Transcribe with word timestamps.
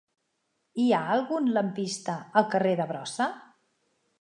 Hi 0.83 0.85
ha 0.95 1.01
algun 1.17 1.51
lampista 1.57 2.15
al 2.41 2.49
carrer 2.55 2.73
de 2.81 2.89
Brossa? 2.95 3.29